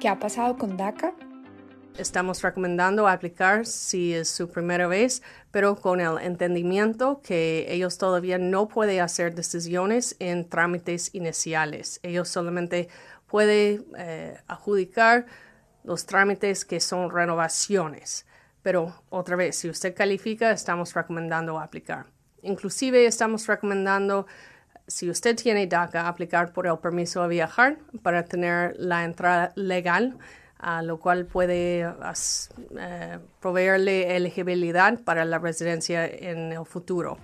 [0.00, 1.12] ¿Qué ha pasado con DACA?
[1.98, 8.38] Estamos recomendando aplicar si es su primera vez, pero con el entendimiento que ellos todavía
[8.38, 12.00] no pueden hacer decisiones en trámites iniciales.
[12.02, 12.88] Ellos solamente
[13.26, 15.26] pueden eh, adjudicar
[15.84, 18.24] los trámites que son renovaciones.
[18.62, 22.06] Pero otra vez, si usted califica, estamos recomendando aplicar.
[22.40, 24.26] Inclusive estamos recomendando,
[24.86, 30.18] si usted tiene DACA, aplicar por el permiso a viajar para tener la entrada legal
[30.60, 37.18] a lo cual puede eh, proveerle elegibilidad para la residencia en el futuro.